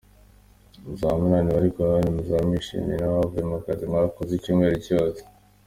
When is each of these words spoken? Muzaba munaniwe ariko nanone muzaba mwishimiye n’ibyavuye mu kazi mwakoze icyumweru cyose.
Muzaba 0.85 1.19
munaniwe 1.21 1.57
ariko 1.57 1.77
nanone 1.81 2.09
muzaba 2.15 2.41
mwishimiye 2.49 2.85
n’ibyavuye 2.85 3.41
mu 3.49 3.57
kazi 3.65 3.83
mwakoze 3.91 4.31
icyumweru 4.35 4.77
cyose. 4.87 5.19